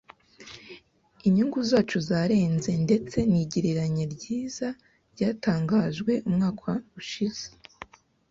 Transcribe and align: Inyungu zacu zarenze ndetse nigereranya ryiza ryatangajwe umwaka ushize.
Inyungu 1.27 1.59
zacu 1.69 1.97
zarenze 2.07 2.71
ndetse 2.85 3.17
nigereranya 3.31 4.05
ryiza 4.15 4.67
ryatangajwe 5.13 6.13
umwaka 6.29 6.71
ushize. 6.99 7.45